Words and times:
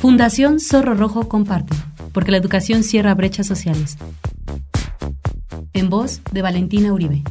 Fundación 0.00 0.60
Zorro 0.60 0.94
Rojo 0.94 1.28
comparte, 1.28 1.76
porque 2.14 2.30
la 2.30 2.38
educación 2.38 2.84
cierra 2.84 3.14
brechas 3.14 3.46
sociales. 3.46 3.98
En 5.74 5.90
voz 5.90 6.22
de 6.32 6.40
Valentina 6.40 6.94
Uribe. 6.94 7.22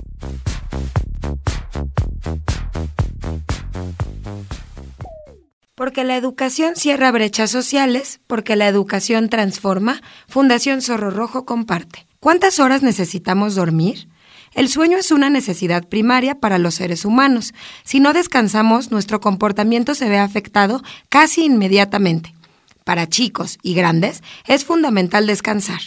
Porque 5.73 6.03
la 6.03 6.15
educación 6.15 6.75
cierra 6.75 7.11
brechas 7.11 7.49
sociales, 7.49 8.21
porque 8.27 8.55
la 8.55 8.67
educación 8.67 9.29
transforma, 9.29 10.03
Fundación 10.27 10.83
Zorro 10.83 11.09
Rojo 11.09 11.45
comparte. 11.45 12.05
¿Cuántas 12.19 12.59
horas 12.59 12.83
necesitamos 12.83 13.55
dormir? 13.55 14.09
El 14.53 14.69
sueño 14.69 14.99
es 14.99 15.09
una 15.09 15.31
necesidad 15.31 15.87
primaria 15.87 16.35
para 16.35 16.59
los 16.59 16.75
seres 16.75 17.03
humanos. 17.03 17.55
Si 17.83 17.99
no 17.99 18.13
descansamos, 18.13 18.91
nuestro 18.91 19.21
comportamiento 19.21 19.95
se 19.95 20.07
ve 20.07 20.19
afectado 20.19 20.83
casi 21.09 21.45
inmediatamente. 21.45 22.35
Para 22.89 23.07
chicos 23.07 23.59
y 23.61 23.75
grandes 23.75 24.23
es 24.47 24.65
fundamental 24.65 25.27
descansar. 25.27 25.79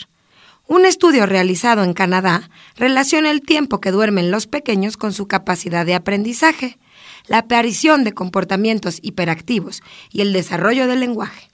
Un 0.69 0.87
estudio 0.87 1.27
realizado 1.27 1.83
en 1.83 1.95
Canadá 1.95 2.49
relaciona 2.77 3.33
el 3.33 3.41
tiempo 3.41 3.81
que 3.81 3.91
duermen 3.91 4.31
los 4.31 4.47
pequeños 4.47 4.97
con 4.97 5.13
su 5.13 5.27
capacidad 5.27 5.85
de 5.85 5.97
aprendizaje, 5.97 6.79
la 7.27 7.39
aparición 7.39 8.05
de 8.05 8.13
comportamientos 8.13 9.01
hiperactivos 9.03 9.83
y 10.13 10.21
el 10.21 10.33
desarrollo 10.33 10.87
del 10.87 11.01
lenguaje. 11.01 11.51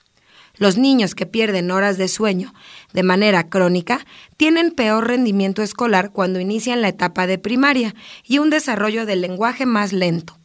Los 0.59 0.77
niños 0.77 1.15
que 1.15 1.25
pierden 1.25 1.71
horas 1.71 1.97
de 1.97 2.09
sueño 2.09 2.53
de 2.93 3.03
manera 3.03 3.49
crónica 3.49 4.05
tienen 4.37 4.73
peor 4.73 5.07
rendimiento 5.07 5.63
escolar 5.63 6.11
cuando 6.13 6.41
inician 6.41 6.83
la 6.83 6.89
etapa 6.89 7.27
de 7.27 7.39
primaria 7.39 7.95
y 8.23 8.39
un 8.39 8.51
desarrollo 8.51 9.07
del 9.07 9.23
lenguaje 9.23 9.65
más 9.65 9.95
lento. 9.95 10.38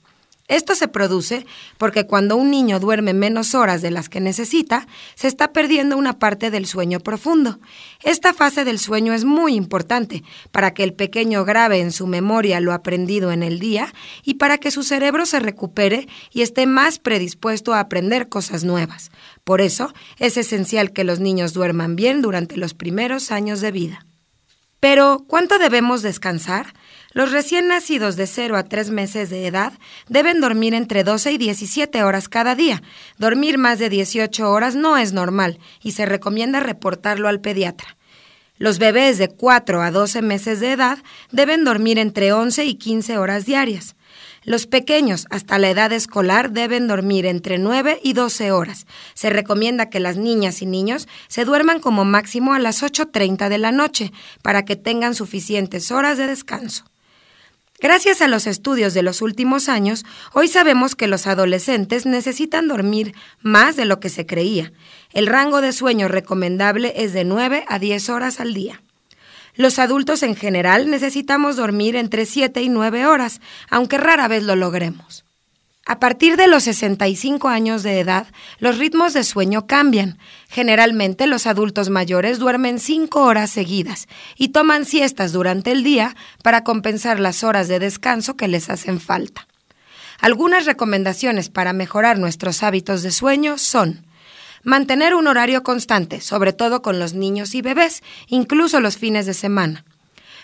Esto 0.49 0.75
se 0.75 0.89
produce 0.89 1.45
porque 1.77 2.05
cuando 2.05 2.35
un 2.35 2.51
niño 2.51 2.81
duerme 2.81 3.13
menos 3.13 3.55
horas 3.55 3.81
de 3.81 3.91
las 3.91 4.09
que 4.09 4.19
necesita, 4.19 4.87
se 5.15 5.29
está 5.29 5.53
perdiendo 5.53 5.97
una 5.97 6.19
parte 6.19 6.51
del 6.51 6.65
sueño 6.65 6.99
profundo. 6.99 7.59
Esta 8.03 8.33
fase 8.33 8.65
del 8.65 8.77
sueño 8.77 9.13
es 9.13 9.23
muy 9.23 9.55
importante 9.55 10.23
para 10.51 10.73
que 10.73 10.83
el 10.83 10.93
pequeño 10.93 11.45
grabe 11.45 11.79
en 11.79 11.93
su 11.93 12.07
memoria 12.07 12.59
lo 12.59 12.73
aprendido 12.73 13.31
en 13.31 13.41
el 13.41 13.59
día 13.59 13.93
y 14.23 14.33
para 14.33 14.57
que 14.57 14.71
su 14.71 14.83
cerebro 14.83 15.25
se 15.25 15.39
recupere 15.39 16.09
y 16.31 16.41
esté 16.41 16.65
más 16.65 16.99
predispuesto 16.99 17.73
a 17.73 17.79
aprender 17.79 18.27
cosas 18.27 18.65
nuevas. 18.65 19.11
Por 19.45 19.61
eso 19.61 19.93
es 20.19 20.35
esencial 20.35 20.91
que 20.91 21.05
los 21.05 21.21
niños 21.21 21.53
duerman 21.53 21.95
bien 21.95 22.21
durante 22.21 22.57
los 22.57 22.73
primeros 22.73 23.31
años 23.31 23.61
de 23.61 23.71
vida. 23.71 24.05
Pero, 24.81 25.23
¿cuánto 25.25 25.59
debemos 25.59 26.01
descansar? 26.01 26.73
Los 27.13 27.31
recién 27.31 27.67
nacidos 27.67 28.15
de 28.15 28.25
0 28.25 28.57
a 28.57 28.63
3 28.63 28.89
meses 28.89 29.29
de 29.29 29.45
edad 29.45 29.73
deben 30.09 30.41
dormir 30.41 30.73
entre 30.73 31.03
12 31.03 31.31
y 31.31 31.37
17 31.37 32.03
horas 32.03 32.27
cada 32.27 32.55
día. 32.55 32.81
Dormir 33.19 33.59
más 33.59 33.77
de 33.77 33.89
18 33.89 34.49
horas 34.49 34.75
no 34.75 34.97
es 34.97 35.13
normal 35.13 35.59
y 35.83 35.91
se 35.91 36.07
recomienda 36.07 36.59
reportarlo 36.59 37.27
al 37.27 37.39
pediatra. 37.39 37.97
Los 38.57 38.79
bebés 38.79 39.19
de 39.19 39.29
4 39.29 39.81
a 39.81 39.91
12 39.91 40.21
meses 40.23 40.59
de 40.59 40.71
edad 40.71 40.97
deben 41.31 41.63
dormir 41.63 41.99
entre 41.99 42.33
11 42.33 42.65
y 42.65 42.75
15 42.75 43.17
horas 43.19 43.45
diarias. 43.45 43.95
Los 44.43 44.67
pequeños 44.67 45.27
hasta 45.29 45.59
la 45.59 45.69
edad 45.69 45.91
escolar 45.91 46.51
deben 46.51 46.87
dormir 46.87 47.25
entre 47.25 47.57
9 47.59 47.99
y 48.03 48.13
12 48.13 48.51
horas. 48.51 48.87
Se 49.13 49.29
recomienda 49.29 49.89
que 49.89 49.99
las 49.99 50.17
niñas 50.17 50.61
y 50.61 50.65
niños 50.65 51.07
se 51.27 51.45
duerman 51.45 51.79
como 51.79 52.05
máximo 52.05 52.53
a 52.53 52.59
las 52.59 52.83
8.30 52.83 53.49
de 53.49 53.57
la 53.57 53.71
noche 53.71 54.11
para 54.41 54.65
que 54.65 54.75
tengan 54.75 55.15
suficientes 55.15 55.91
horas 55.91 56.17
de 56.17 56.27
descanso. 56.27 56.85
Gracias 57.83 58.21
a 58.21 58.29
los 58.29 58.47
estudios 58.47 58.93
de 58.93 59.03
los 59.03 59.21
últimos 59.21 59.67
años, 59.67 60.05
hoy 60.31 60.47
sabemos 60.47 60.95
que 60.95 61.09
los 61.09 61.27
adolescentes 61.27 62.05
necesitan 62.05 62.69
dormir 62.69 63.13
más 63.41 63.75
de 63.75 63.83
lo 63.83 63.99
que 63.99 64.07
se 64.07 64.25
creía. 64.25 64.71
El 65.11 65.27
rango 65.27 65.59
de 65.59 65.73
sueño 65.73 66.07
recomendable 66.07 66.93
es 66.95 67.11
de 67.11 67.25
9 67.25 67.65
a 67.67 67.79
10 67.79 68.07
horas 68.07 68.39
al 68.39 68.53
día. 68.53 68.81
Los 69.55 69.79
adultos 69.79 70.23
en 70.23 70.37
general 70.37 70.89
necesitamos 70.89 71.57
dormir 71.57 71.97
entre 71.97 72.25
7 72.25 72.61
y 72.61 72.69
9 72.69 73.05
horas, 73.05 73.41
aunque 73.69 73.97
rara 73.97 74.29
vez 74.29 74.43
lo 74.43 74.55
logremos. 74.55 75.25
A 75.85 75.99
partir 75.99 76.37
de 76.37 76.47
los 76.47 76.63
65 76.63 77.49
años 77.49 77.83
de 77.83 77.99
edad, 77.99 78.27
los 78.59 78.77
ritmos 78.77 79.13
de 79.13 79.25
sueño 79.25 79.67
cambian. 79.67 80.17
Generalmente 80.47 81.27
los 81.27 81.45
adultos 81.45 81.89
mayores 81.89 82.39
duermen 82.39 82.79
5 82.79 83.21
horas 83.21 83.49
seguidas 83.49 84.07
y 84.37 84.49
toman 84.49 84.85
siestas 84.85 85.33
durante 85.33 85.71
el 85.71 85.83
día 85.83 86.15
para 86.41 86.63
compensar 86.63 87.19
las 87.19 87.43
horas 87.43 87.67
de 87.67 87.79
descanso 87.79 88.37
que 88.37 88.47
les 88.47 88.69
hacen 88.69 89.01
falta. 89.01 89.45
Algunas 90.19 90.65
recomendaciones 90.65 91.49
para 91.49 91.73
mejorar 91.73 92.17
nuestros 92.17 92.63
hábitos 92.63 93.03
de 93.03 93.11
sueño 93.11 93.57
son 93.57 94.05
Mantener 94.65 95.13
un 95.13 95.27
horario 95.27 95.61
constante, 95.61 96.21
sobre 96.21 96.53
todo 96.53 96.81
con 96.81 96.97
los 96.97 97.13
niños 97.13 97.53
y 97.53 97.61
bebés, 97.61 98.01
incluso 98.27 98.79
los 98.79 98.97
fines 98.97 99.25
de 99.25 99.33
semana. 99.33 99.83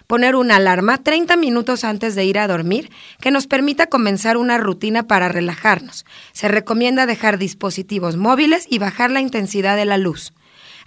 Poner 0.10 0.36
una 0.36 0.56
alarma 0.56 0.98
30 0.98 1.38
minutos 1.38 1.84
antes 1.84 2.16
de 2.16 2.26
ir 2.26 2.40
a 2.40 2.48
dormir 2.48 2.90
que 3.22 3.30
nos 3.30 3.46
permita 3.46 3.90
comenzar 3.90 4.38
una 4.38 4.58
rutina 4.58 5.04
para 5.04 5.30
relajarnos. 5.30 6.04
Se 6.32 6.48
recomienda 6.48 7.06
dejar 7.06 7.38
dispositivos 7.38 8.18
móviles 8.18 8.66
y 8.68 8.80
bajar 8.80 9.12
la 9.12 9.22
intensidad 9.22 9.78
de 9.78 9.86
la 9.86 10.00
luz. 10.00 10.34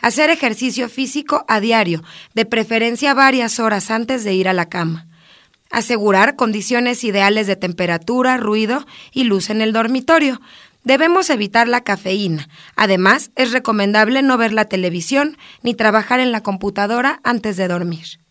Hacer 0.00 0.30
ejercicio 0.30 0.88
físico 0.88 1.44
a 1.46 1.60
diario, 1.60 2.02
de 2.34 2.46
preferencia 2.46 3.14
varias 3.14 3.60
horas 3.60 3.92
antes 3.92 4.24
de 4.24 4.34
ir 4.34 4.48
a 4.48 4.52
la 4.54 4.68
cama. 4.68 5.06
Asegurar 5.70 6.34
condiciones 6.34 7.04
ideales 7.04 7.46
de 7.46 7.54
temperatura, 7.54 8.38
ruido 8.38 8.84
y 9.12 9.22
luz 9.22 9.50
en 9.50 9.60
el 9.60 9.72
dormitorio. 9.72 10.40
Debemos 10.82 11.30
evitar 11.30 11.68
la 11.68 11.82
cafeína. 11.82 12.48
Además, 12.74 13.30
es 13.36 13.52
recomendable 13.52 14.22
no 14.22 14.36
ver 14.36 14.52
la 14.52 14.64
televisión 14.64 15.38
ni 15.62 15.74
trabajar 15.74 16.18
en 16.18 16.32
la 16.32 16.42
computadora 16.42 17.20
antes 17.22 17.56
de 17.56 17.68
dormir. 17.68 18.21